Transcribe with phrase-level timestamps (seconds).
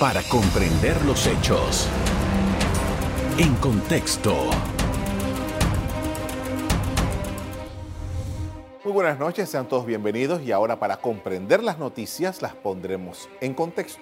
[0.00, 1.86] para comprender los hechos.
[3.36, 4.34] En contexto.
[8.82, 13.52] Muy buenas noches, sean todos bienvenidos y ahora para comprender las noticias las pondremos en
[13.52, 14.00] contexto.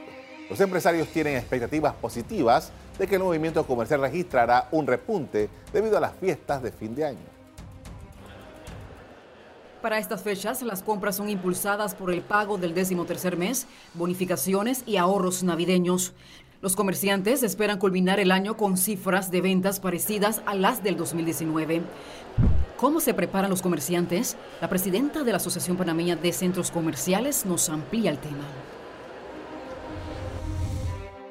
[0.49, 6.01] Los empresarios tienen expectativas positivas de que el movimiento comercial registrará un repunte debido a
[6.01, 7.38] las fiestas de fin de año.
[9.83, 14.83] Para estas fechas, las compras son impulsadas por el pago del décimo tercer mes, bonificaciones
[14.87, 16.15] y ahorros navideños.
[16.61, 21.83] Los comerciantes esperan culminar el año con cifras de ventas parecidas a las del 2019.
[22.77, 24.37] ¿Cómo se preparan los comerciantes?
[24.61, 28.43] La presidenta de la Asociación Panameña de Centros Comerciales nos amplía el tema.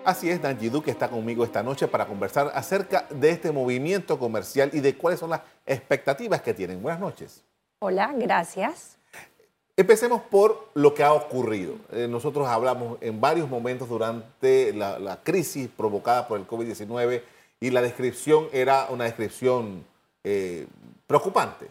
[0.05, 4.69] Así es, Nanji que está conmigo esta noche para conversar acerca de este movimiento comercial
[4.71, 6.81] y de cuáles son las expectativas que tienen.
[6.81, 7.43] Buenas noches.
[7.79, 8.97] Hola, gracias.
[9.75, 11.75] Empecemos por lo que ha ocurrido.
[11.91, 17.21] Eh, nosotros hablamos en varios momentos durante la, crisis provocada por el COVID-19
[17.59, 19.85] y la descripción era una descripción
[20.23, 20.65] eh,
[21.05, 21.67] preocupante.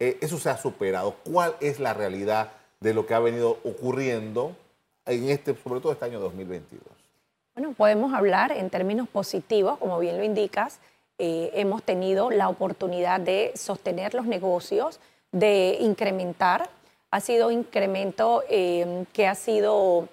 [0.00, 1.14] Eh, eso se ha superado.
[1.22, 2.50] ¿Cuál es la realidad
[2.80, 4.56] de lo que ha venido ocurriendo
[5.04, 6.82] en este, sobre todo este año 2022?
[7.54, 10.80] Bueno, podemos hablar en términos positivos, como bien lo indicas.
[11.18, 14.98] hemos tenido la oportunidad de sostener los negocios,
[15.38, 16.70] de incrementar.
[17.10, 20.08] Ha sido incremento em, que ha sido,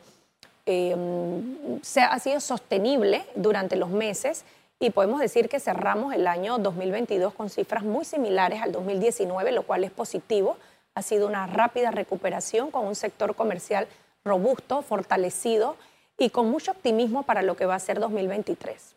[0.66, 4.44] em, ha sido sostenible durante los meses
[4.79, 9.63] y podemos decir que cerramos el año 2022 con cifras muy similares al 2019, lo
[9.63, 10.57] cual es positivo.
[10.94, 13.88] Ha sido una rápida recuperación con un sector comercial
[14.25, 15.77] robusto, fortalecido
[16.17, 18.95] y con mucho optimismo para lo que va a ser 2023.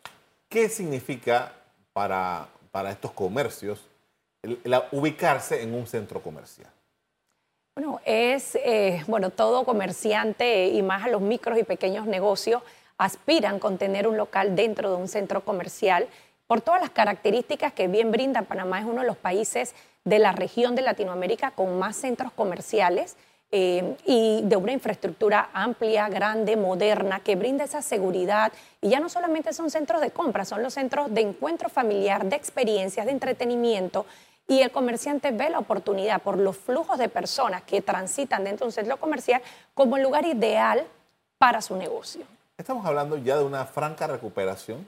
[0.48, 1.52] ¿Qué significa
[1.92, 3.80] para, para estos comercios
[4.92, 6.70] ubicarse en un centro comercial?
[7.74, 12.62] Bueno, es, eh, bueno, todo comerciante y más a los micros y pequeños negocios
[12.96, 16.08] aspiran con tener un local dentro de un centro comercial
[16.46, 18.42] por todas las características que bien brinda.
[18.42, 23.16] Panamá es uno de los países de la región de Latinoamérica con más centros comerciales
[23.52, 28.52] eh, y de una infraestructura amplia, grande, moderna, que brinda esa seguridad.
[28.80, 32.36] Y ya no solamente son centros de compra, son los centros de encuentro familiar, de
[32.36, 34.06] experiencias, de entretenimiento
[34.48, 38.68] y el comerciante ve la oportunidad por los flujos de personas que transitan dentro de
[38.68, 39.42] un centro comercial
[39.74, 40.86] como el lugar ideal
[41.38, 42.24] para su negocio.
[42.56, 44.86] Estamos hablando ya de una franca recuperación.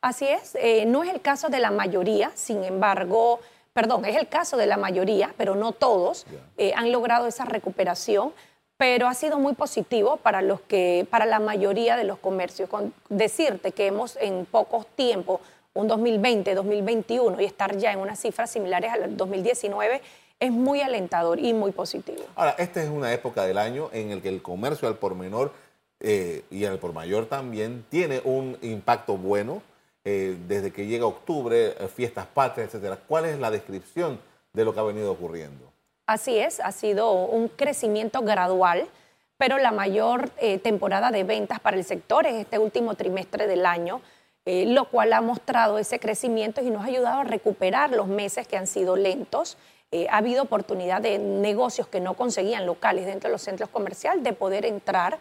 [0.00, 3.40] Así es, eh, no es el caso de la mayoría, sin embargo,
[3.74, 6.26] perdón, es el caso de la mayoría, pero no todos
[6.56, 8.32] eh, han logrado esa recuperación,
[8.78, 12.70] pero ha sido muy positivo para los que, para la mayoría de los comercios.
[12.70, 15.42] Con decirte que hemos en poco tiempo
[15.74, 20.00] un 2020, 2021 y estar ya en unas cifras similares al 2019
[20.40, 22.22] es muy alentador y muy positivo.
[22.34, 25.52] Ahora, esta es una época del año en el que el comercio al por menor
[26.00, 29.62] eh, y al por mayor también tiene un impacto bueno
[30.04, 32.98] eh, desde que llega octubre, eh, fiestas patrias, etcétera.
[33.06, 34.18] ¿Cuál es la descripción
[34.54, 35.70] de lo que ha venido ocurriendo?
[36.06, 38.88] Así es, ha sido un crecimiento gradual,
[39.36, 40.28] pero la mayor
[40.62, 44.00] temporada de ventas para el sector es este último trimestre del año
[44.46, 48.48] eh, lo cual ha mostrado ese crecimiento y nos ha ayudado a recuperar los meses
[48.48, 49.58] que han sido lentos.
[49.92, 54.24] Eh, ha habido oportunidad de negocios que no conseguían locales dentro de los centros comerciales
[54.24, 55.18] de poder entrar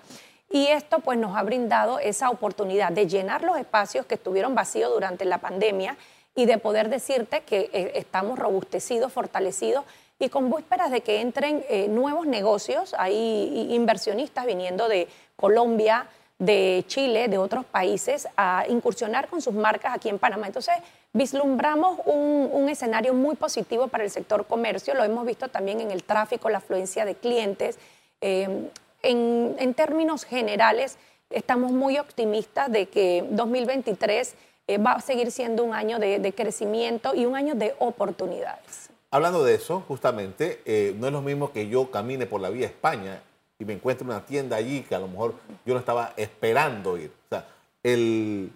[0.49, 4.89] y esto pues nos ha brindado esa oportunidad de llenar los espacios que estuvieron vacíos
[4.93, 5.97] durante la pandemia
[6.33, 9.83] y de poder decirte que eh, estamos robustecidos, fortalecidos
[10.17, 12.93] y con vísperas de que entren nuevos negocios.
[12.97, 16.07] Hay inversionistas viniendo de Colombia,
[16.39, 20.47] de Chile, de otros países, a incursionar con sus marcas aquí en Panamá.
[20.47, 20.73] Entonces,
[21.11, 26.03] vislumbramos un, escenario muy positivo para el sector comercio, lo hemos visto también en el
[26.03, 27.79] tráfico, la afluencia de clientes.
[28.21, 28.69] Eh,
[29.01, 30.97] en, términos generales,
[31.29, 34.35] estamos muy optimistas de que 2023
[34.67, 38.89] eh, va a seguir siendo un año de, crecimiento y un año de oportunidades.
[39.09, 42.67] Hablando de eso, justamente, eh, no es lo mismo que yo camine por la vía
[42.67, 43.23] España
[43.59, 47.11] y me encuentro una tienda allí que a lo mejor yo no estaba esperando ir.
[47.25, 47.45] O sea,
[47.83, 48.51] el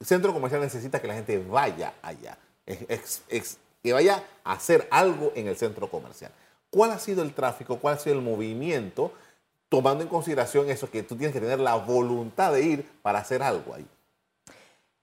[0.00, 5.56] centro comercial necesita que la gente vaya allá, que vaya a hacer algo en el
[5.56, 6.30] centro comercial.
[6.70, 7.78] ¿Cuál ha sido el tráfico?
[7.78, 9.12] ¿Cuál ha sido el movimiento?
[9.70, 13.42] Tomando en consideración eso, que tú tienes que tener la voluntad de ir para hacer
[13.42, 13.86] algo ahí.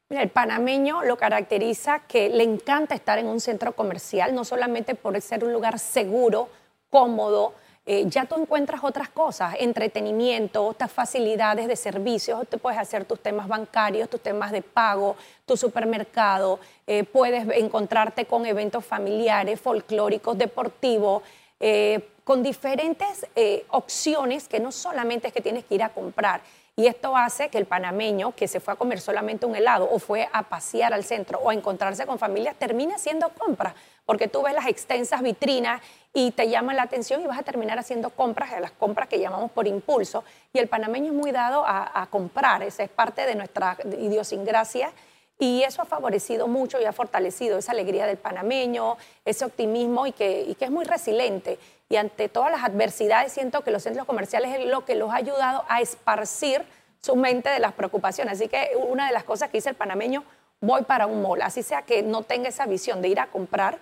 [0.09, 5.19] El panameño lo caracteriza que le encanta estar en un centro comercial, no solamente por
[5.21, 6.49] ser un lugar seguro,
[6.89, 7.53] cómodo,
[7.91, 13.19] eh, ya tú encuentras otras cosas, entretenimiento, otras facilidades de servicios, te puedes hacer tus
[13.19, 15.15] temas bancarios, tus temas de pago,
[15.47, 21.23] tu supermercado, eh, puedes encontrarte con eventos familiares, folclóricos, deportivos,
[21.59, 23.25] eh, con diferentes
[23.69, 26.41] opciones que no solamente es que tienes que ir a comprar.
[26.79, 29.99] Y esto hace que el panameño que se fue a comer solamente un helado o
[29.99, 33.73] fue a pasear al centro o a encontrarse con familias termine haciendo compras,
[34.09, 35.83] porque tú ves las extensas vitrinas
[36.15, 39.51] y te llaman la atención y vas a terminar haciendo compras, las compras que llamamos
[39.51, 40.23] por impulso.
[40.51, 44.91] Y el panameño es muy dado a, a comprar, esa es parte de nuestra idiosincrasia
[45.37, 50.11] y eso ha favorecido mucho y ha fortalecido esa alegría del panameño, ese optimismo y
[50.11, 51.59] que, que es muy resiliente.
[51.87, 55.17] Y ante todas las adversidades siento que los centros comerciales es lo que los ha
[55.17, 56.65] ayudado a esparcir
[56.99, 58.33] su mente de las preocupaciones.
[58.33, 60.23] Así que una de las cosas que dice el panameño,
[60.61, 63.77] voy para un mall, así sea que no tenga esa visión de ir a comprar,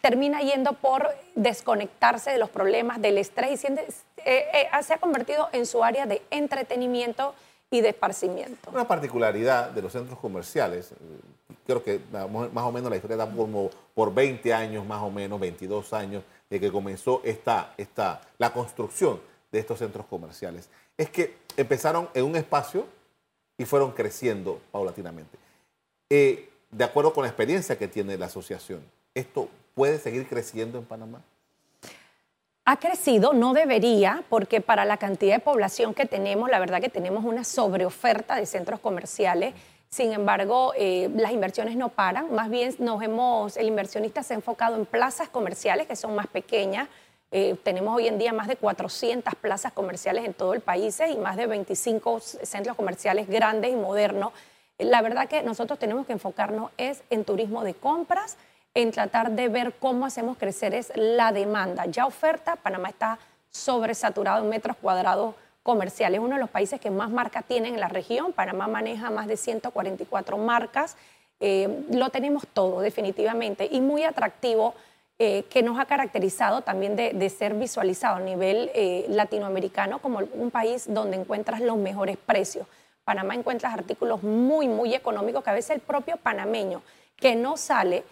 [0.00, 3.82] termina yendo por desconectarse de los problemas, del estrés y eh,
[4.24, 7.34] eh, se ha convertido en su área de entretenimiento
[7.70, 8.70] y de esparcimiento.
[8.70, 10.92] Una particularidad de los centros comerciales,
[11.66, 15.40] creo que más o menos la historia da como por 20 años, más o menos,
[15.40, 19.20] 22 años, de que comenzó esta, esta, la construcción
[19.50, 22.86] de estos centros comerciales, es que empezaron en un espacio
[23.58, 25.36] y fueron creciendo paulatinamente.
[26.10, 28.84] Eh, de acuerdo con la experiencia que tiene la asociación,
[29.14, 31.22] ¿esto puede seguir creciendo en Panamá?
[32.66, 36.88] Ha crecido, no debería, porque para la cantidad de población que tenemos, la verdad que
[36.88, 39.54] tenemos una sobreoferta de centros comerciales.
[39.90, 42.32] Sin embargo, eh, las inversiones no paran.
[42.34, 46.26] Más bien, nos hemos, el inversionista se ha enfocado en plazas comerciales que son más
[46.26, 46.88] pequeñas.
[47.30, 51.18] Eh, tenemos hoy en día más de 400 plazas comerciales en todo el país y
[51.18, 54.32] más de 25 centros comerciales grandes y modernos.
[54.78, 58.38] La verdad que nosotros tenemos que enfocarnos es en turismo de compras
[58.74, 61.86] en tratar de ver cómo hacemos crecer es la demanda.
[61.86, 63.18] Ya oferta, Panamá está
[63.48, 66.18] sobresaturado en metros cuadrados comerciales.
[66.18, 68.32] Es uno de los países que más marcas tienen en la región.
[68.32, 70.96] Panamá maneja más de 144 marcas.
[71.38, 74.74] Eh, lo tenemos todo, definitivamente, y muy atractivo.
[75.20, 80.50] Eh, que nos ha caracterizado también de, ser visualizado a nivel eh, latinoamericano como un
[80.50, 82.66] país donde encuentras los mejores precios.
[83.04, 86.82] Panamá encuentras artículos muy, muy económicos que a veces el propio panameño
[87.14, 88.02] que no sale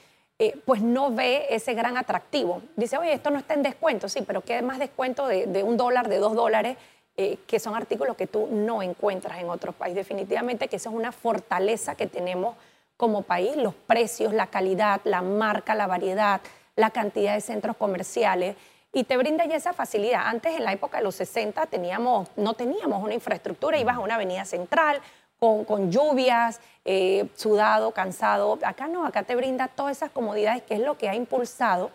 [0.45, 2.63] eh, pues no ve ese gran atractivo.
[2.75, 6.09] Dice, oye, esto no está en descuento, sí, pero ¿qué más descuento de, un dólar,
[6.09, 6.77] de dos dólares,
[7.17, 9.95] eh, que son artículos que tú no encuentras en otros países?
[9.95, 12.57] Definitivamente que eso es una fortaleza que tenemos
[12.97, 16.41] como país, los precios, la calidad, la marca, la variedad,
[16.75, 18.57] la cantidad de centros comerciales
[18.93, 20.23] y te brinda ya esa facilidad.
[20.27, 24.17] Antes, en la época de los 60, teníamos, no teníamos una infraestructura, ibas a una
[24.17, 25.01] avenida central,
[25.43, 28.61] con, lluvias, eh, sudado, cansado.
[28.63, 31.91] Acá no, acá te brinda todas esas comodidades que es lo que ha impulsado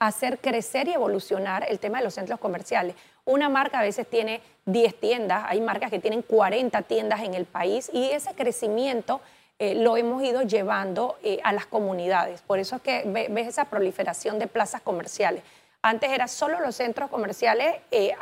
[0.00, 2.96] a hacer crecer y evolucionar el tema de los centros comerciales.
[3.24, 7.44] Una marca a veces tiene 10 tiendas, hay marcas que tienen 40 tiendas en el
[7.44, 9.20] país y ese crecimiento
[9.60, 12.42] eh, lo hemos ido llevando eh, a las comunidades.
[12.42, 15.44] Por eso es que ves esa proliferación de plazas comerciales.
[15.82, 17.76] Antes era solo los centros comerciales,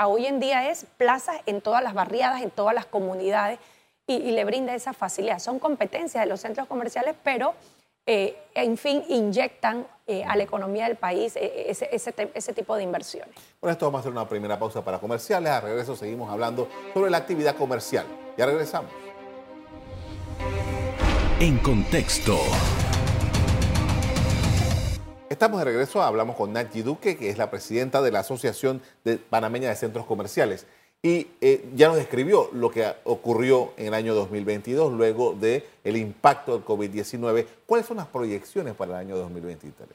[0.05, 3.59] hoy en día es plazas en todas las barriadas, en todas las comunidades
[4.07, 5.39] y, le brinda esa facilidad.
[5.39, 7.55] Son competencias de los centros comerciales, pero
[8.07, 12.85] eh, en fin inyectan eh, a la economía del país eh, ese, ese, tipo de
[12.85, 13.35] inversiones.
[13.59, 15.51] Por esto vamos a hacer una primera pausa para comerciales.
[15.51, 18.07] A regreso seguimos hablando sobre la actividad comercial.
[18.37, 18.91] Ya regresamos.
[21.41, 22.39] En contexto.
[25.29, 29.17] Estamos de regreso, hablamos con Nancy Duque, que es la presidenta de la Asociación de
[29.19, 30.67] Panameña de Centros Comerciales
[31.07, 35.97] y eh, ya nos describió lo que ocurrió en el año 2022 luego del el
[35.97, 37.47] impacto del COVID-19.
[37.65, 39.89] ¿Cuáles son las proyecciones para el año 2023?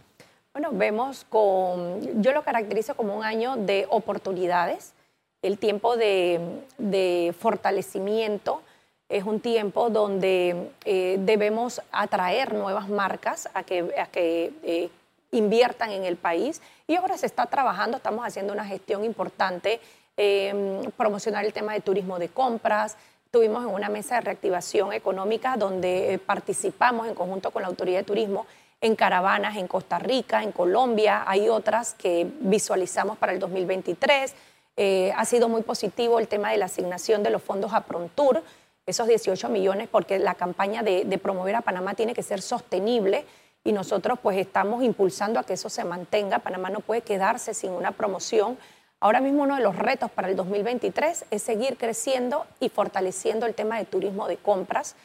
[0.53, 4.93] Bueno, vemos con, yo lo caracterizo como un año de oportunidades,
[5.41, 8.61] el tiempo de, fortalecimiento
[9.09, 14.89] es un tiempo donde eh, debemos atraer nuevas marcas a que, a que eh,
[15.31, 19.81] inviertan en el país y ahora se está trabajando, estamos haciendo una gestión importante
[20.23, 22.95] Em, promocionar el tema de turismo de compras.
[23.31, 28.01] Tuvimos en una mesa de reactivación económica donde eh, participamos en conjunto con la Autoridad
[28.01, 28.45] de Turismo
[28.81, 31.23] en caravanas en Costa Rica, en Colombia.
[31.25, 34.35] Hay otras que visualizamos para el 2023.
[34.77, 38.43] Eh, ha sido muy positivo el tema de la asignación de los fondos a Prontour,
[38.85, 43.25] esos 18 millones, porque la campaña de, de, promover a Panamá tiene que ser sostenible
[43.63, 46.37] y nosotros pues estamos impulsando a que eso se mantenga.
[46.37, 48.59] Panamá no puede quedarse sin una promoción
[49.03, 53.55] Ahora mismo uno de los retos para el 2023 es seguir creciendo y fortaleciendo el
[53.55, 54.95] tema de turismo de compras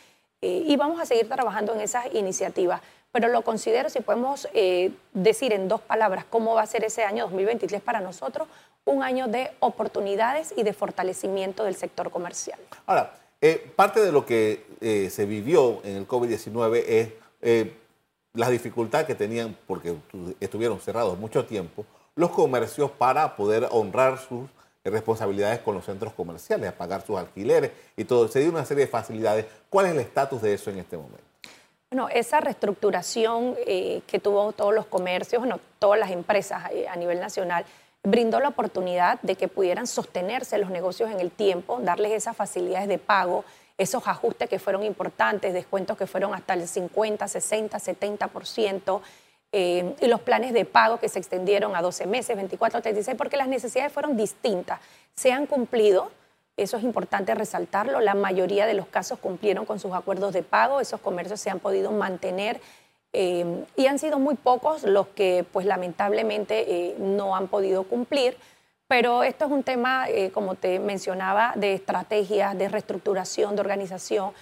[0.42, 2.82] eh, y vamos a seguir trabajando en esas iniciativas.
[3.10, 7.04] Pero lo considero, si podemos eh, decir en dos palabras cómo va a ser ese
[7.04, 8.48] año 2023 para nosotros,
[8.84, 12.58] un año de oportunidades y de fortalecimiento del sector comercial.
[12.84, 17.12] Ahora, eh, parte de lo que se vivió en el COVID-19 es
[18.34, 19.96] las dificultades que tenían porque
[20.38, 21.86] estuvieron cerrados mucho tiempo
[22.16, 24.48] los comercios para poder honrar sus
[24.84, 28.28] responsabilidades con los centros comerciales, a pagar sus alquileres y todo.
[28.28, 29.46] Se dio una serie de facilidades.
[29.68, 31.24] ¿Cuál es el estatus de eso en este momento?
[31.90, 36.96] Bueno, esa reestructuración eh, que tuvo todos los comercios, bueno, todas las empresas eh, a
[36.96, 37.64] nivel nacional,
[38.02, 42.88] brindó la oportunidad de que pudieran sostenerse los negocios en el tiempo, darles esas facilidades
[42.88, 43.44] de pago,
[43.78, 49.00] esos ajustes que fueron importantes, descuentos que fueron hasta el 50, 60, 70%,
[49.52, 53.36] eh, y los planes de pago que se extendieron a 12 meses, 24, 36, porque
[53.36, 54.80] las necesidades fueron distintas.
[55.14, 56.10] Se han cumplido
[56.56, 58.00] eso es importante resaltarlo.
[58.00, 60.80] La mayoría de los casos cumplieron con sus acuerdos de pago.
[60.80, 62.60] Esos comercios se han podido mantener
[63.12, 68.38] eh, y han sido muy pocos los que, pues lamentablemente, eh, no han podido cumplir.
[68.88, 74.32] Pero esto es un tema, eh, como te mencionaba, de estrategias, de reestructuración, de organización,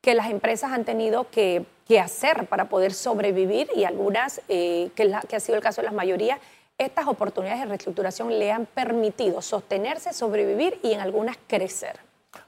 [0.00, 1.64] que las empresas han tenido que,
[2.02, 6.40] hacer para poder sobrevivir y algunas, que, que ha sido el caso de la mayoría,
[6.78, 11.98] estas oportunidades de reestructuración le han permitido sostenerse, sobrevivir y en algunas crecer.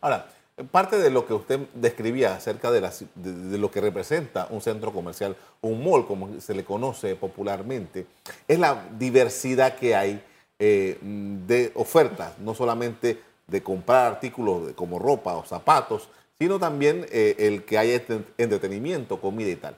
[0.00, 0.26] Ahora,
[0.70, 2.80] parte de lo que usted describía acerca de,
[3.58, 8.06] lo que representa un centro comercial, un mall, como se le conoce popularmente,
[8.46, 10.22] es la diversidad que hay
[10.58, 16.08] eh, de ofertas, no solamente de comprar artículos como ropa o zapatos,
[16.38, 18.00] sino también eh, el que haya
[18.37, 19.76] entretenimiento, comida y tal.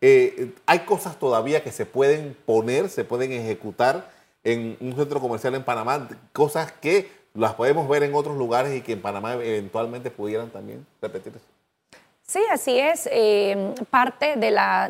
[0.00, 4.10] Eh, hay cosas todavía que se pueden poner, se pueden ejecutar
[4.42, 8.82] en un centro comercial en Panamá, cosas que las podemos ver en otros lugares y
[8.82, 11.40] que en Panamá eventualmente pudieran también repetirse.
[12.22, 13.08] Sí, así es.
[13.10, 14.88] Eh, parte de, la,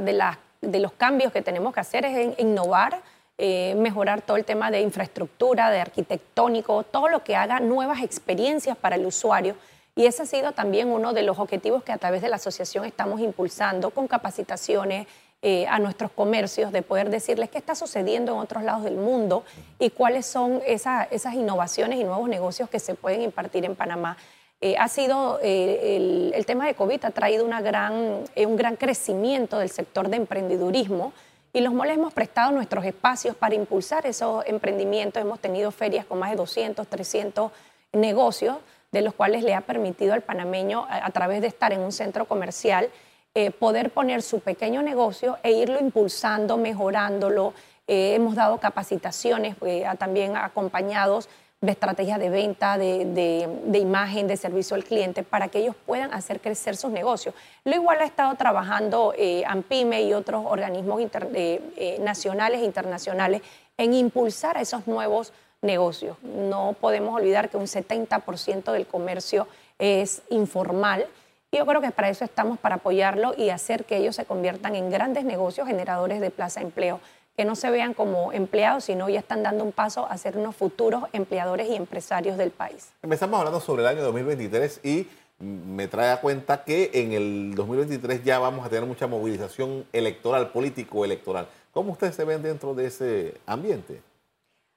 [0.61, 3.01] de, los cambios que tenemos que hacer es innovar,
[3.39, 8.77] eh, mejorar todo el tema de infraestructura, de arquitectónico, todo lo que haga nuevas experiencias
[8.77, 9.57] para el usuario
[9.97, 12.85] y ese ha sido también uno de los objetivos que a través de la asociación
[12.85, 15.07] estamos impulsando con capacitaciones
[15.47, 19.45] eh, a nuestros comercios, de poder decirles qué está sucediendo en otros lados del mundo
[19.79, 24.17] y cuáles son esas innovaciones y nuevos negocios que se pueden impartir en Panamá.
[24.61, 30.09] Eh, ha sido eh, el, tema de COVID ha traído un gran crecimiento del sector
[30.09, 31.13] de emprendedurismo
[31.53, 35.21] y los moles hemos prestado nuestros espacios para impulsar esos emprendimientos.
[35.21, 37.53] Hemos tenido ferias con más de 200, 300
[37.93, 38.57] negocios
[38.95, 42.27] de los cuales le ha permitido al panameño, a, través de estar en un centro
[42.27, 42.91] comercial,
[43.35, 47.55] eh, poder poner su pequeño negocio e irlo impulsando, mejorándolo.
[47.89, 51.29] Eh, hemos dado capacitaciones eh, también acompañados
[51.61, 56.41] de estrategias de venta, de, imagen, de servicio al cliente, para que ellos puedan hacer
[56.41, 57.35] crecer sus negocios.
[57.65, 59.13] Lo igual ha estado trabajando
[59.47, 61.01] AMPIME y otros organismos
[62.01, 63.41] nacionales e internacionales
[63.79, 65.33] en impulsar a esos nuevos
[65.65, 66.17] negocios.
[66.23, 71.07] No podemos olvidar que un 70% del comercio es informal.
[71.51, 74.77] Y yo creo que para eso estamos, para apoyarlo y hacer que ellos se conviertan
[74.77, 77.01] en grandes negocios generadores de plaza de empleo,
[77.37, 80.55] que no se vean como empleados, sino ya están dando un paso a ser unos
[80.55, 82.93] futuros empleadores y empresarios del país.
[83.03, 88.23] Empezamos hablando sobre el año 2023 y me trae a cuenta que en el 2023
[88.25, 91.49] ya vamos a tener mucha movilización electoral, político-electoral.
[91.73, 94.01] ¿Cómo ustedes se ven dentro de ese ambiente?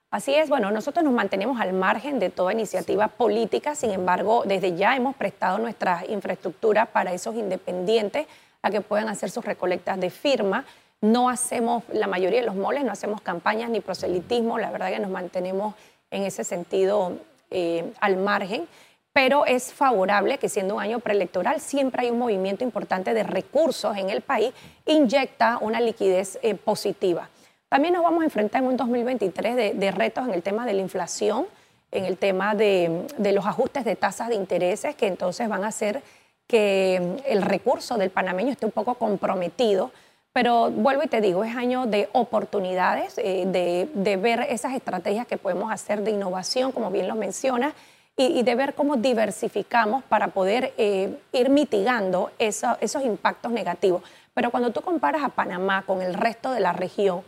[0.10, 4.74] Así es, bueno, nosotros nos mantenemos al margen de toda iniciativa política, sin embargo, desde
[4.74, 8.26] ya hemos prestado nuestra infraestructura para esos independientes
[8.62, 10.64] a que puedan hacer sus recolectas de firma.
[11.02, 15.00] No hacemos, la mayoría de los moles no hacemos campañas ni proselitismo, la verdad que
[15.00, 15.76] nos mantenemos
[16.10, 17.12] en ese sentido
[17.52, 18.66] eh, al margen,
[19.12, 23.98] pero es favorable que siendo un año preelectoral siempre hay un movimiento importante de recursos
[23.98, 24.54] en el país,
[24.86, 27.28] inyecta una liquidez eh, positiva.
[27.70, 30.82] También nos vamos a enfrentar en un 2023 de, retos en el tema de la
[30.82, 31.48] inflación,
[31.92, 36.02] en el tema de, los ajustes de tasas de intereses, que entonces van a hacer
[36.48, 39.92] que el recurso del panameño esté un poco comprometido.
[40.32, 45.38] Pero vuelvo y te digo, es año de oportunidades, eh, de, ver esas estrategias que
[45.38, 47.74] podemos hacer de innovación, como bien lo mencionas,
[48.16, 54.04] y, de ver cómo diversificamos para poder eh, ir mitigando esos impactos negativos.
[54.34, 57.24] Pero cuando tú comparas a Panamá con el resto de la región,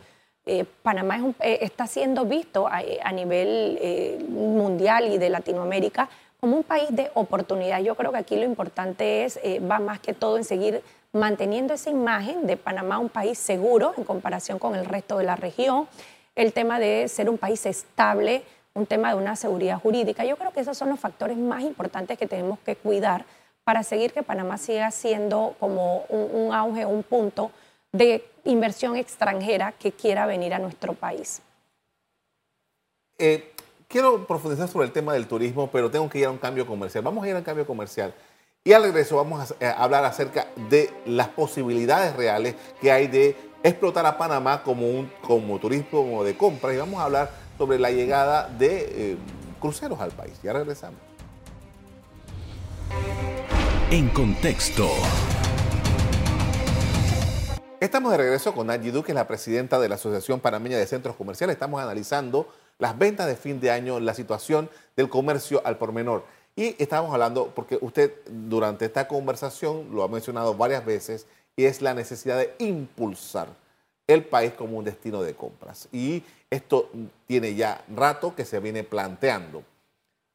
[0.46, 6.08] eh, Panamá eh, está siendo visto a, eh, nivel mundial y de Latinoamérica
[6.40, 7.80] como un país de oportunidad.
[7.80, 9.38] Yo creo que aquí lo importante es,
[9.70, 10.82] va más que todo en seguir
[11.12, 15.36] manteniendo esa imagen de Panamá un país seguro en comparación con el resto de la
[15.36, 15.86] región,
[16.34, 18.42] el tema de ser un país estable,
[18.72, 20.24] un tema de una seguridad jurídica.
[20.24, 23.26] Yo creo que esos son los factores más importantes que tenemos que cuidar
[23.64, 27.50] para seguir que Panamá siga siendo como un, un auge, un punto
[27.92, 31.42] de inversión extranjera que quiera venir a nuestro país.
[33.18, 33.52] Eh,
[33.88, 37.04] quiero profundizar sobre el tema del turismo, pero tengo que ir a un cambio comercial.
[37.04, 38.14] Vamos a ir a un cambio comercial.
[38.62, 43.36] Y al regreso vamos a eh, hablar acerca de las posibilidades reales que hay de
[43.62, 47.90] explotar a Panamá como un como turismo de compra y vamos a hablar sobre la
[47.90, 49.16] llegada de eh,
[49.60, 50.40] cruceros al país.
[50.42, 51.00] Ya regresamos.
[53.90, 54.88] En contexto.
[57.90, 61.54] Estamos de regreso con Angie Duque, la presidenta de la Asociación Panameña de Centros Comerciales.
[61.54, 62.46] Estamos analizando
[62.78, 66.22] las ventas de fin de año, la situación del comercio al por menor.
[66.54, 71.82] Y estamos hablando, porque usted durante esta conversación lo ha mencionado varias veces, y es
[71.82, 73.48] la necesidad de impulsar
[74.06, 75.88] el país como un destino de compras.
[75.90, 76.90] Y esto
[77.26, 79.64] tiene ya rato que se viene planteando.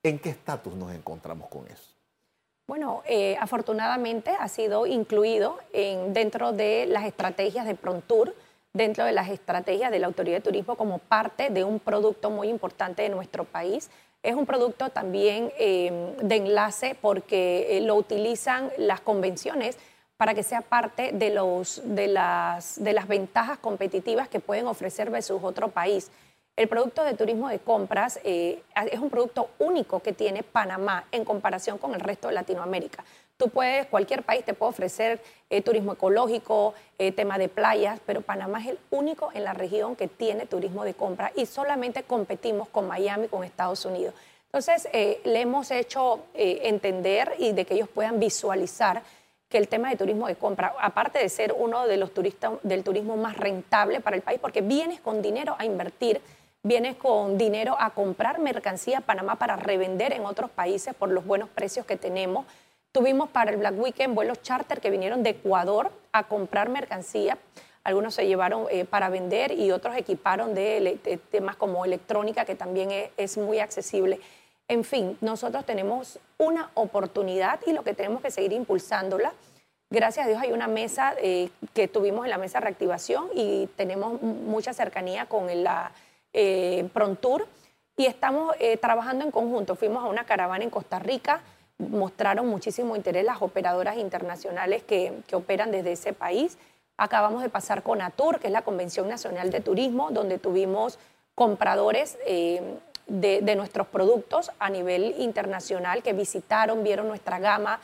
[0.04, 1.95] ¿En qué estatus nos encontramos con eso?
[2.68, 8.34] Bueno, eh, afortunadamente ha sido incluido en, dentro de las estrategias de Prontour,
[8.74, 12.50] dentro de las estrategias de la Autoridad de Turismo como parte de un producto muy
[12.50, 13.92] importante de nuestro país.
[14.24, 19.78] Es un producto también eh, de enlace porque eh, lo utilizan las convenciones
[20.18, 25.68] para que sea parte de, las, de las ventajas competitivas que pueden ofrecer versus otro
[25.68, 26.10] país.
[26.58, 31.26] El producto de turismo de compras eh, es un producto único que tiene Panamá en
[31.26, 33.04] comparación con el resto de Latinoamérica.
[33.36, 38.22] Tú puedes, cualquier país te puede ofrecer eh, turismo ecológico, eh, tema de playas, pero
[38.22, 42.70] Panamá es el único en la región que tiene turismo de compra y solamente competimos
[42.70, 44.14] con Miami, con Estados Unidos.
[44.46, 49.04] Entonces, le hemos hecho entender y de que ellos puedan visualizar
[49.50, 52.82] que el tema de turismo de compra, aparte de ser uno de los turistas del
[52.82, 56.22] turismo más rentable para el país, porque vienes con dinero a invertir,
[56.66, 61.24] vienes con dinero a comprar mercancía a Panamá para revender en otros países por los
[61.24, 62.48] buenos precios que tenemos.
[62.92, 67.38] Tuvimos para el Black Weekend vuelos charter que vinieron de Ecuador a comprar mercancía.
[67.84, 72.90] Algunos se llevaron eh, para vender y otros equiparon de, temas como electrónica, que también
[72.90, 74.20] es, es muy accesible.
[74.68, 79.34] En fin, nosotros tenemos una oportunidad y lo que tenemos que seguir impulsándola.
[79.92, 83.68] Gracias a Dios hay una mesa eh, que tuvimos en la mesa de reactivación y
[83.76, 85.92] tenemos mucha cercanía con la
[86.38, 87.48] eh, Prontour
[87.98, 89.76] y estamos eh, trabajando en conjunto.
[89.76, 91.42] Fuimos a una caravana en Costa Rica,
[91.78, 96.58] mostraron muchísimo interés las operadoras internacionales que, operan desde ese país.
[96.98, 101.00] Acabamos de pasar con ATUR, que es la Convención Nacional de Turismo, donde tuvimos
[101.34, 102.18] compradores
[103.08, 107.80] de, nuestros productos a nivel internacional que visitaron, vieron nuestra gama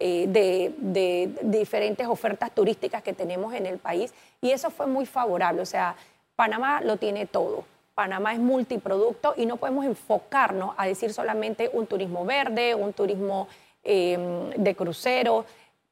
[0.00, 5.62] eh, de, diferentes ofertas turísticas que tenemos en el país y eso fue muy favorable.
[5.62, 5.94] O sea,
[6.36, 7.64] Panamá lo tiene todo.
[7.94, 13.48] Panamá es multiproducto y no podemos enfocarnos a decir solamente un turismo verde, un turismo
[13.82, 15.44] em, de crucero.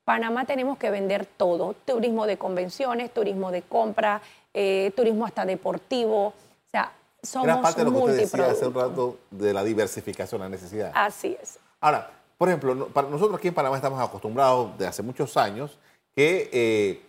[0.04, 4.20] Panamá tenemos que vender todo, turismo de convenciones, turismo de compra,
[4.52, 6.26] eh, turismo hasta deportivo.
[6.26, 6.34] O
[6.70, 10.40] sea, somos Era parte de lo que usted decía hace un rato de la diversificación,
[10.40, 10.90] la necesidad.
[10.94, 11.60] Así es.
[11.80, 15.78] Ahora, por ejemplo, para nosotros aquí en Panamá estamos acostumbrados de hace muchos años
[16.16, 17.02] que eh,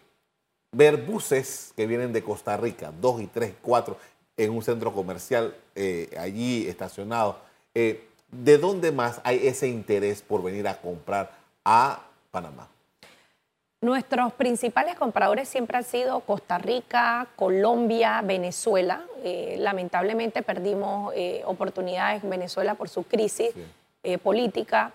[0.72, 3.98] ver buses que vienen de Costa Rica, dos y tres, cuatro,
[4.38, 7.38] en un centro comercial eh, allí estacionado.
[7.74, 11.32] Eh, ¿De dónde más hay ese interés por venir a comprar
[11.64, 12.68] a Panamá?
[13.82, 19.04] Nuestros principales compradores siempre han sido Costa Rica, Colombia, Venezuela.
[19.24, 21.14] Eh, lamentablemente perdimos
[21.46, 23.50] oportunidades en Venezuela por su crisis
[24.22, 24.92] política.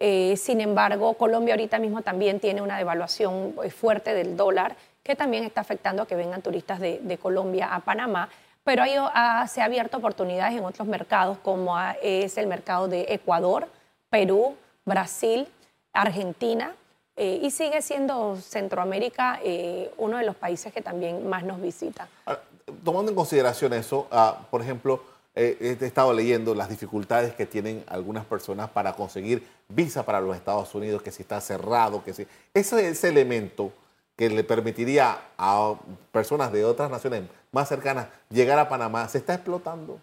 [0.00, 5.60] sin embargo, Colombia ahorita mismo también tiene una devaluación fuerte del dólar que también está
[5.60, 8.28] afectando a que vengan turistas de, Colombia a Panamá.
[8.64, 8.94] Pero ahí
[9.48, 13.68] se ha abierto oportunidades en otros mercados como es el mercado de Ecuador,
[14.08, 15.48] Perú, Brasil,
[15.92, 16.74] Argentina
[17.16, 22.08] eh, y sigue siendo Centroamérica eh, uno de los países que también más nos visita.
[22.24, 22.38] Ah,
[22.82, 25.02] tomando en consideración eso, ah, por ejemplo,
[25.34, 30.34] eh, he estado leyendo las dificultades que tienen algunas personas para conseguir visa para los
[30.36, 32.26] Estados Unidos, que si está cerrado, que si...
[32.54, 33.72] Ese, ese elemento
[34.16, 35.74] que le permitiría a
[36.10, 40.00] personas de otras naciones más cercanas llegar a Panamá, ¿se está explotando?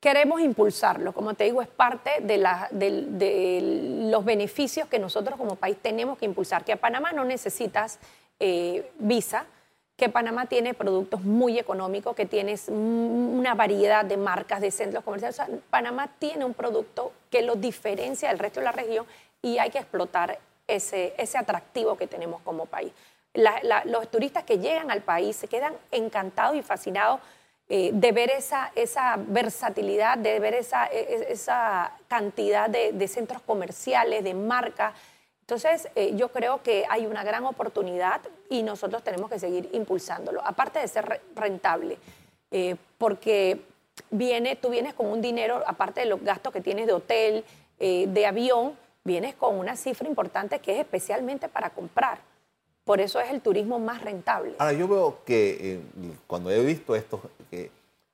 [0.00, 6.18] Queremos impulsarlo, como te digo, es parte de, los beneficios que nosotros como país tenemos
[6.18, 8.00] que impulsar, que a Panamá no necesitas
[8.40, 9.46] eh, visa,
[9.96, 15.40] que Panamá tiene productos muy económicos, que tienes una variedad de marcas de centros comerciales.
[15.70, 19.06] Panamá tiene un producto que lo diferencia del resto de la región
[19.40, 22.92] y hay que explotar ese, ese atractivo que tenemos como país.
[23.34, 27.20] los turistas que llegan al país se quedan encantados y fascinados
[27.74, 33.40] eh, de ver esa, esa versatilidad, de ver esa, e, e, esa cantidad de, centros
[33.40, 34.92] comerciales, de marcas.
[35.40, 38.20] Entonces, eh, yo creo que hay una gran oportunidad
[38.50, 41.96] y nosotros tenemos que seguir impulsándolo, aparte de ser rentable,
[42.50, 43.62] eh, porque
[44.10, 47.44] viene, tú vienes con un dinero, aparte de los gastos que tienes de hotel,
[47.78, 52.18] de avión, vienes con una cifra importante que es especialmente para comprar.
[52.84, 54.54] Por eso es el turismo más rentable.
[54.58, 55.80] Ahora, yo veo que eh,
[56.26, 57.70] cuando he visto esto, que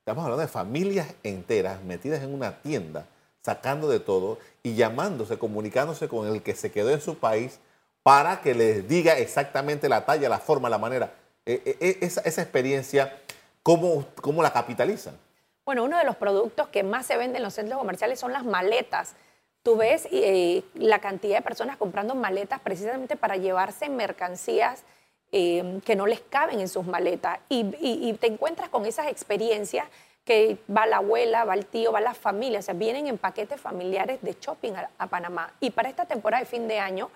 [0.09, 3.05] Estamos hablando de familias enteras metidas en una tienda,
[3.43, 7.61] sacando de todo y llamándose, comunicándose con el que se quedó en su país
[8.03, 11.13] para que les diga exactamente la talla, la forma, la manera.
[11.45, 13.19] E, e, e, esa, esa, experiencia,
[13.63, 15.15] ¿cómo, ¿cómo la capitalizan?
[15.67, 18.47] Bueno, uno de los productos que más se venden en los centros comerciales son las
[18.47, 19.15] maletas.
[19.69, 24.83] Tú ves eh, la cantidad de personas comprando maletas precisamente para llevarse mercancías
[25.31, 27.39] eh, que no les caben en sus maletas.
[27.51, 29.87] Y, te encuentras con esas experiencias
[30.25, 33.61] que va la abuela, va el tío, va la familia, o sea, vienen en paquetes
[33.61, 35.53] familiares de shopping a, Panamá.
[35.61, 37.11] Y para esta temporada de fin de año,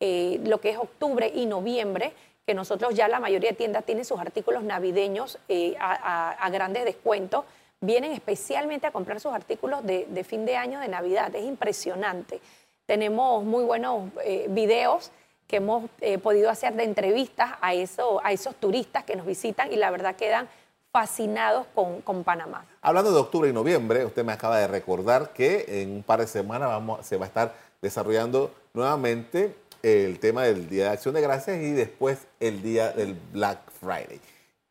[0.00, 2.14] eh, lo que es octubre y noviembre,
[2.46, 5.38] que nosotros ya la mayoría de tiendas tienen sus artículos navideños
[5.78, 7.44] a grandes descuentos,
[7.80, 11.34] vienen especialmente a comprar sus artículos de, fin de año, de Navidad.
[11.34, 12.40] Es impresionante.
[12.86, 15.10] Tenemos muy buenos eh, videos
[15.46, 19.72] que hemos eh, podido hacer de entrevistas a, eso, a esos turistas que nos visitan
[19.72, 20.48] y la verdad quedan
[20.92, 22.66] fascinados con, con, Panamá.
[22.82, 26.26] Hablando de octubre y noviembre, usted me acaba de recordar que en un par de
[26.26, 31.20] semanas vamos, se va a estar desarrollando nuevamente el tema del Día de Acción de
[31.20, 34.20] Gracias y después el día del Black Friday.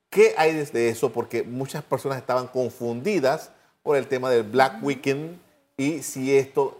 [0.09, 1.11] ¿Qué hay desde eso?
[1.11, 3.51] Porque muchas personas estaban confundidas
[3.83, 5.39] por el tema del Black Weekend
[5.77, 6.77] y si esto,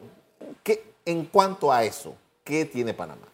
[0.64, 3.28] ¿qué, en cuanto a eso, ¿qué tiene Panamá?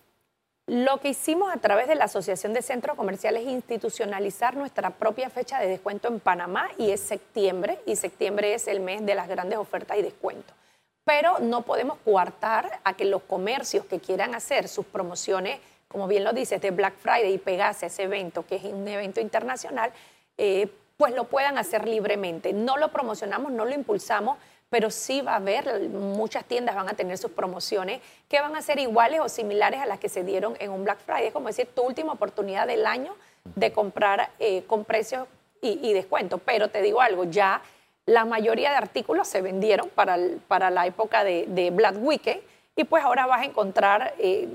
[0.66, 5.30] Lo que hicimos a través de la Asociación de Centros Comerciales es institucionalizar nuestra propia
[5.30, 9.28] fecha de descuento en Panamá y es septiembre, y septiembre es el mes de las
[9.28, 10.56] grandes ofertas y descuentos.
[11.04, 15.60] Pero no podemos coartar a que los comercios que quieran hacer sus promociones
[15.94, 18.86] como bien lo dices, de Black Friday y pegarse a ese evento, que es un
[18.86, 19.92] evento internacional,
[20.38, 22.52] eh, pues lo puedan hacer libremente.
[22.52, 24.38] No lo promocionamos, no lo impulsamos,
[24.70, 28.62] pero sí va a haber, muchas tiendas van a tener sus promociones que van a
[28.64, 31.28] ser iguales o similares a las que se dieron en un Black Friday.
[31.28, 33.16] Es como decir, tu última oportunidad del año
[33.56, 35.28] de comprar eh, con precios
[35.62, 36.40] y, descuento.
[36.40, 37.62] Pero te digo algo, ya
[38.08, 42.42] la mayoría de artículos se vendieron para, para la época de, Black Weekend
[42.76, 44.48] y pues ahora vas a encontrar eh,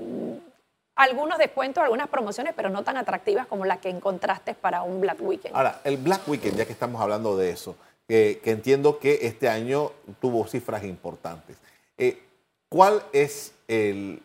[0.99, 5.17] algunos descuentos, algunas promociones, pero no tan atractivas como las que encontraste para un Black
[5.21, 5.55] Weekend.
[5.55, 9.91] Ahora, el Black Weekend, ya que estamos hablando de eso, que entiendo que este año
[10.19, 11.57] tuvo cifras importantes.
[11.97, 12.21] Eh,
[12.67, 14.21] ¿Cuál es el,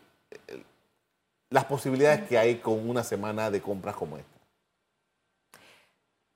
[1.49, 4.35] las posibilidades que hay con una semana de compras como esta?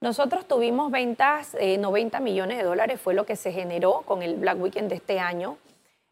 [0.00, 4.36] Nosotros tuvimos ventas, 90 eh, millones de dólares fue lo que se generó con el
[4.36, 5.56] Black Weekend de este año.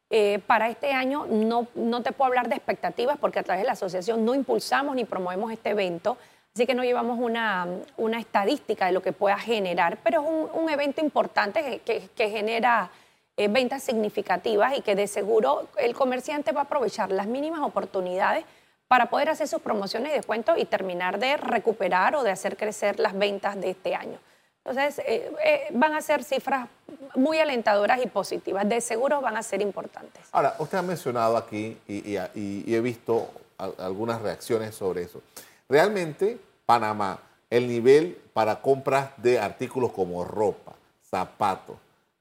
[0.09, 3.67] Eh, para este año no, no te puedo hablar de expectativas porque a través de
[3.67, 6.17] la asociación no impulsamos ni promovemos este evento,
[6.55, 7.67] así que no llevamos una,
[7.97, 12.91] una estadística de lo que pueda generar, pero es un, evento importante que, que genera
[13.37, 18.45] eh, ventas significativas y que de seguro el comerciante va a aprovechar las mínimas oportunidades
[18.89, 23.01] para poder hacer sus promociones y descuentos y terminar de recuperar o de hacer crecer
[23.01, 24.19] las ventas de este año.
[24.69, 26.69] Entonces, eh, eh, van a ser cifras
[27.15, 28.69] muy alentadoras y positivas.
[28.69, 30.25] De seguro van a ser importantes.
[30.33, 35.23] Ahora, usted ha mencionado aquí y, he visto algunas reacciones sobre eso.
[35.69, 40.73] Realmente, Panamá, el nivel para compras de artículos como ropa,
[41.09, 41.77] zapatos,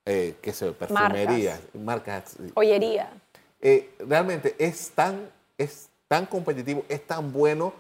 [0.06, 3.10] eh, que se perfumería, marcas, joyería.
[4.08, 7.74] realmente es tan, es tan competitivo, es tan bueno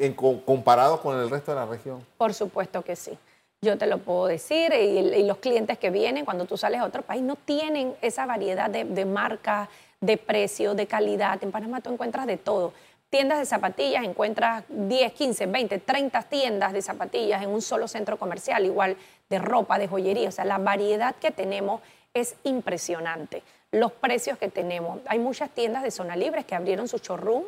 [0.00, 2.04] en, comparado con el resto de la región?
[2.16, 3.18] Por supuesto que sí.
[3.60, 7.02] Yo te lo puedo decir, y, los clientes que vienen cuando tú sales a otro
[7.02, 9.68] país no tienen esa variedad de, marcas,
[10.00, 11.42] de precio, de calidad.
[11.42, 12.72] En Panamá tú encuentras de todo.
[13.10, 18.16] Tiendas de zapatillas, encuentras 10, 15, 20, 30 tiendas de zapatillas en un solo centro
[18.16, 18.96] comercial, igual
[19.28, 20.28] de ropa, de joyería.
[20.28, 21.80] O sea, la variedad que tenemos
[22.14, 23.42] es impresionante.
[23.72, 25.00] Los precios que tenemos.
[25.06, 27.42] Hay muchas tiendas de zona libre que abrieron su showroom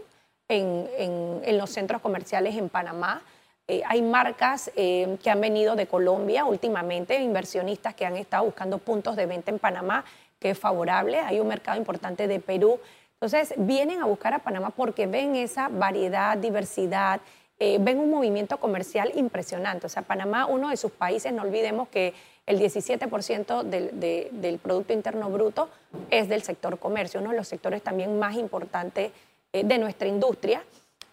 [0.50, 3.22] en, los centros comerciales en Panamá.
[3.68, 8.78] Eh, hay marcas eh, que han venido de Colombia últimamente, inversionistas que han estado buscando
[8.78, 10.04] puntos de venta en Panamá,
[10.40, 11.18] que es favorable.
[11.20, 12.80] Hay un mercado importante de Perú.
[13.14, 17.20] Entonces, vienen a buscar a Panamá porque ven esa variedad, diversidad,
[17.58, 19.86] eh, ven un movimiento comercial impresionante.
[19.86, 22.14] O sea, Panamá, uno de sus países, no olvidemos que
[22.46, 24.00] el 17% del,
[24.32, 25.68] del Producto Interno Bruto
[26.10, 29.12] es del sector comercio, uno de los sectores también más importantes
[29.52, 30.62] de nuestra industria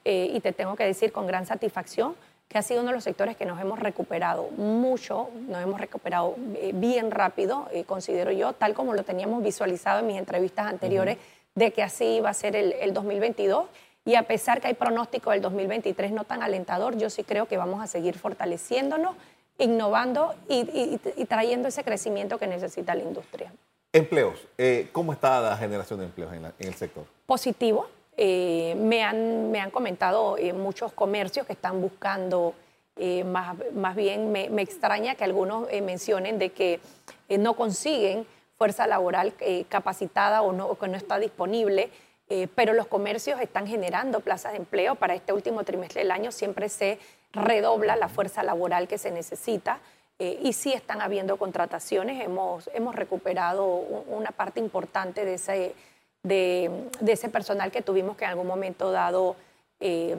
[0.05, 2.15] eh, y te tengo que decir con gran satisfacción
[2.47, 6.35] que ha sido uno de los sectores que nos hemos recuperado mucho, nos hemos recuperado
[6.55, 11.17] eh, bien rápido, considero yo, tal como lo teníamos visualizado en mis entrevistas anteriores,
[11.55, 13.65] de que así iba a ser el, 2022.
[14.05, 17.57] Y a pesar que hay pronóstico del 2023 no tan alentador, yo sí creo que
[17.57, 19.17] vamos a seguir fortaleciéndonos,
[19.57, 20.97] innovando y,
[21.27, 23.51] trayendo ese crecimiento que necesita la industria.
[23.91, 24.39] Empleos.
[24.93, 27.03] ¿Cómo está la generación de empleos en el sector?
[27.25, 27.87] Positivo.
[28.17, 32.53] Eh, me, han, me han comentado eh, muchos comercios que están buscando
[32.99, 36.79] Eh, más, más, bien me, me, extraña que algunos mencionen de que
[37.29, 38.25] no consiguen
[38.57, 39.33] fuerza laboral
[39.69, 41.91] capacitada o, no, que no está disponible.
[42.55, 44.95] pero los comercios están generando plazas de empleo.
[44.95, 46.97] Para este último trimestre del año siempre se
[47.33, 49.79] redobla la fuerza laboral que se necesita.
[50.19, 55.75] Eh, y sí están habiendo contrataciones, hemos, hemos recuperado una parte importante de ese,
[56.27, 59.35] de, ese personal que tuvimos que en algún momento dado
[59.79, 60.15] eh,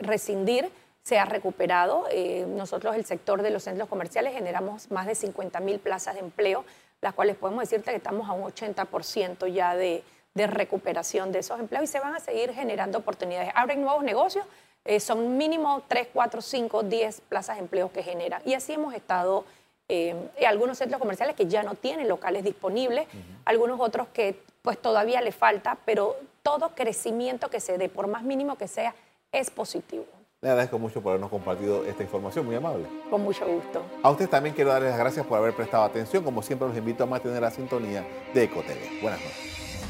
[0.00, 0.70] rescindir,
[1.02, 2.04] se ha recuperado.
[2.10, 6.20] Eh, nosotros, el sector de los centros comerciales, generamos más de 50 mil plazas de
[6.20, 6.64] empleo,
[7.00, 10.02] las cuales podemos decirte que estamos a un 80% ya de,
[10.34, 13.50] de recuperación de esos empleos y se van a seguir generando oportunidades.
[13.54, 14.44] Abren nuevos negocios,
[14.84, 18.42] eh, son mínimo 3, 4, 5, 10 plazas de empleo que generan.
[18.44, 19.44] Y así hemos estado
[19.88, 23.06] eh, en algunos centros comerciales que ya no tienen locales disponibles,
[23.44, 28.22] algunos otros que pues todavía le falta, pero todo crecimiento que se dé, por más
[28.22, 28.94] mínimo que sea,
[29.32, 30.04] es positivo.
[30.42, 32.86] Le agradezco mucho por habernos compartido esta información, muy amable.
[33.08, 33.82] Con mucho gusto.
[34.02, 36.22] A usted también quiero darles las gracias por haber prestado atención.
[36.22, 39.00] Como siempre, los invito a mantener la sintonía de EcoTV.
[39.00, 39.80] Buenas noches.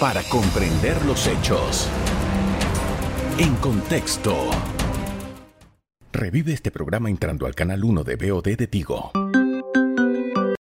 [0.00, 1.88] Para comprender los hechos.
[3.38, 4.34] En contexto.
[6.10, 9.12] Revive este programa entrando al canal 1 de BOD de Tigo.